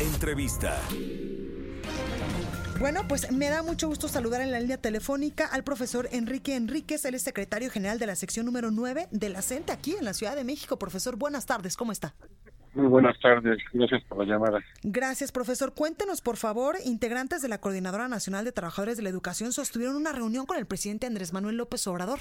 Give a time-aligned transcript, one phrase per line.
[0.00, 0.76] Entrevista.
[2.80, 7.04] Bueno, pues me da mucho gusto saludar en la línea telefónica al profesor Enrique Enríquez,
[7.04, 10.12] él es secretario general de la sección número 9 de la CENTE aquí en la
[10.12, 10.80] Ciudad de México.
[10.80, 12.12] Profesor, buenas tardes, ¿cómo está?
[12.74, 14.58] Muy buenas tardes, gracias por la llamada.
[14.82, 15.74] Gracias, profesor.
[15.74, 20.10] Cuéntenos, por favor, integrantes de la Coordinadora Nacional de Trabajadores de la Educación sostuvieron una
[20.10, 22.18] reunión con el presidente Andrés Manuel López Obrador.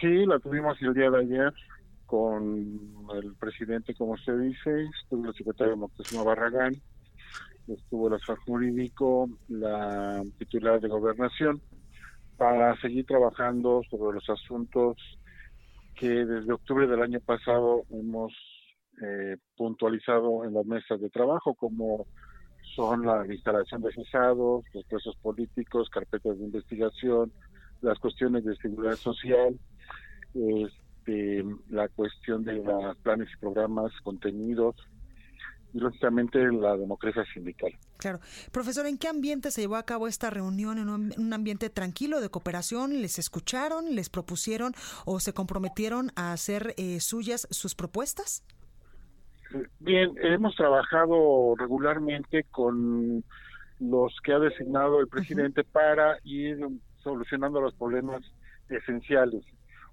[0.00, 1.54] Sí, la tuvimos el día de ayer
[2.12, 6.74] con el presidente, como usted dice, estuvo el secretario Moctezuma Barragán,
[7.66, 11.62] estuvo el asesor jurídico, la titular de gobernación,
[12.36, 14.98] para seguir trabajando sobre los asuntos
[15.94, 18.34] que desde octubre del año pasado hemos
[19.02, 22.04] eh, puntualizado en las mesas de trabajo, como
[22.76, 27.32] son la instalación de cesados, los presos políticos, carpetas de investigación,
[27.80, 29.58] las cuestiones de seguridad social,
[31.02, 34.76] este, la cuestión de los planes y programas, contenidos,
[35.74, 37.72] y lógicamente la democracia sindical.
[37.96, 38.20] Claro.
[38.52, 40.78] Profesor, ¿en qué ambiente se llevó a cabo esta reunión?
[40.78, 43.00] ¿En un, ambiente tranquilo de cooperación?
[43.00, 44.74] ¿Les escucharon, les propusieron
[45.06, 48.44] o se comprometieron a hacer eh, suyas sus propuestas?
[49.80, 53.24] Bien, hemos trabajado regularmente con
[53.80, 56.58] los que ha designado el presidente para ir
[57.02, 58.22] solucionando los problemas
[58.68, 59.44] esenciales.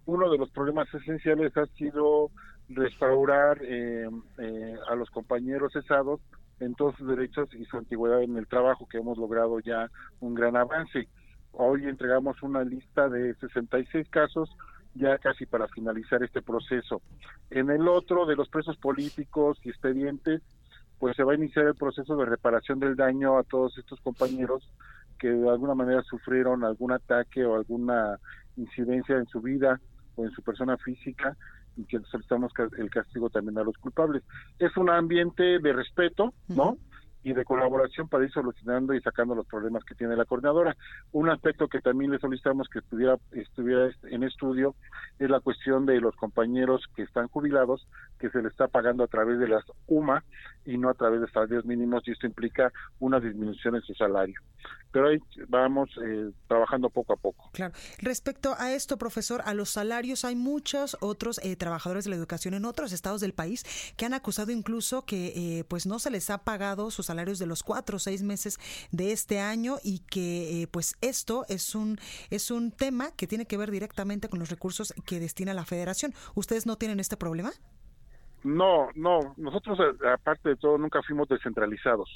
[0.10, 2.32] Uno de los problemas esenciales ha sido
[2.68, 6.20] restaurar eh, eh, a los compañeros cesados
[6.60, 10.34] en todos sus derechos y su antigüedad en el trabajo, que hemos logrado ya un
[10.34, 11.08] gran avance.
[11.52, 14.50] Hoy entregamos una lista de 66 casos
[14.95, 17.04] ya casi para finalizar este proceso.
[17.52, 20.42] En el otro de los presos políticos y expedientes,
[20.98, 24.67] pues se va a iniciar el proceso de reparación del daño a todos estos compañeros
[25.20, 28.17] que de alguna manera sufrieron algún ataque o alguna
[28.58, 29.80] incidencia en su vida
[30.24, 31.36] en su persona física
[31.76, 34.24] y que solicitamos el castigo también a los culpables.
[34.58, 36.78] Es un ambiente de respeto, ¿no?
[37.24, 40.76] Y de colaboración para ir solucionando y sacando los problemas que tiene la coordinadora.
[41.12, 44.76] Un aspecto que también le solicitamos que estuviera, estuviera en estudio
[45.20, 47.88] es la cuestión de los compañeros que están jubilados,
[48.20, 50.24] que se les está pagando a través de las UMA
[50.66, 54.40] y no a través de salarios mínimos, y esto implica una disminución en su salario.
[54.92, 57.50] Pero ahí vamos eh, trabajando poco a poco.
[57.54, 57.74] Claro.
[58.00, 62.54] Respecto a esto, profesor, a los salarios, hay muchos otros eh, trabajadores de la educación
[62.56, 66.30] en otros estados del país que han acusado incluso que eh, pues no se les
[66.30, 68.58] ha pagado sus salarios de los cuatro o seis meses
[68.92, 71.97] de este año y que pues esto es un
[72.30, 76.14] es un tema que tiene que ver directamente con los recursos que destina la Federación.
[76.36, 77.52] ¿Ustedes no tienen este problema?
[78.43, 79.33] No, no.
[79.37, 79.77] Nosotros
[80.14, 82.09] aparte de todo nunca fuimos descentralizados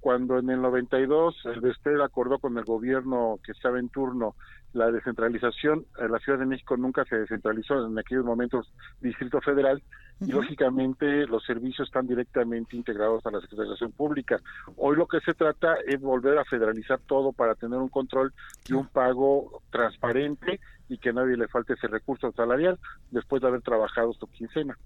[0.00, 4.34] cuando en el 92 el Bestel acordó con el gobierno que estaba en turno
[4.72, 8.70] la descentralización, en la Ciudad de México nunca se descentralizó en aquellos momentos
[9.00, 9.82] Distrito Federal
[10.20, 14.38] y lógicamente los servicios están directamente integrados a la Secretaría Pública.
[14.76, 18.32] Hoy lo que se trata es volver a federalizar todo para tener un control
[18.68, 22.78] y un pago transparente y que a nadie le falte ese recurso salarial
[23.10, 24.76] después de haber trabajado su quincena.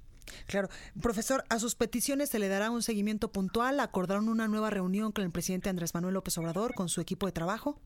[0.46, 0.68] Claro.
[1.00, 3.80] Profesor, a sus peticiones se le dará un seguimiento puntual.
[3.80, 7.32] ¿Acordaron una nueva reunión con el presidente Andrés Manuel López Obrador, con su equipo de
[7.32, 7.80] trabajo?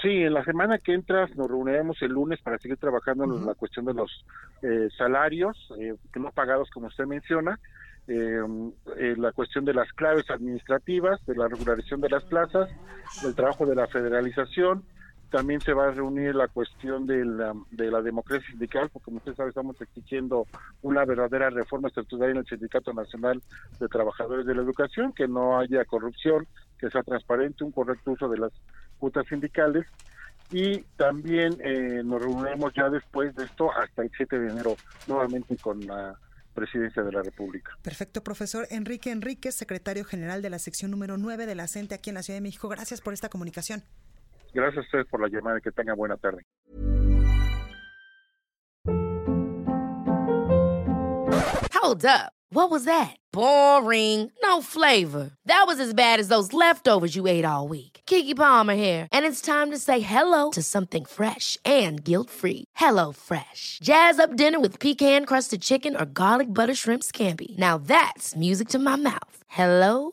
[0.00, 3.54] Sí, en la semana que entra nos reuniremos el lunes para seguir trabajando en la
[3.54, 4.10] cuestión de los
[4.62, 7.60] eh, salarios, eh, no pagados como usted menciona,
[8.08, 8.42] eh,
[9.16, 12.68] la cuestión de las claves administrativas, de la regularización de las plazas,
[13.22, 14.82] del trabajo de la federalización,
[15.32, 19.16] también se va a reunir la cuestión de la, de la democracia sindical, porque como
[19.16, 20.46] usted sabe estamos exigiendo
[20.82, 23.42] una verdadera reforma estructural en el Sindicato Nacional
[23.80, 26.46] de Trabajadores de la Educación, que no haya corrupción,
[26.78, 28.52] que sea transparente, un correcto uso de las
[28.98, 29.86] cuotas sindicales
[30.50, 34.76] y también eh, nos reuniremos ya después de esto hasta el 7 de enero
[35.06, 36.14] nuevamente con la
[36.52, 37.72] presidencia de la República.
[37.80, 42.10] Perfecto, profesor Enrique Enríquez, secretario general de la sección número 9 de la CENTE aquí
[42.10, 42.68] en la Ciudad de México.
[42.68, 43.82] Gracias por esta comunicación.
[44.54, 46.42] Gracias a ustedes por la llamada y que tengan buena tarde.
[51.74, 52.32] Hold up.
[52.50, 53.16] What was that?
[53.32, 54.30] Boring.
[54.42, 55.30] No flavor.
[55.46, 58.00] That was as bad as those leftovers you ate all week.
[58.06, 62.64] Kiki Palmer here, and it's time to say hello to something fresh and guilt-free.
[62.76, 63.78] Hello Fresh.
[63.82, 67.56] Jazz up dinner with pecan-crusted chicken or garlic butter shrimp scampi.
[67.58, 69.42] Now that's music to my mouth.
[69.48, 70.12] Hello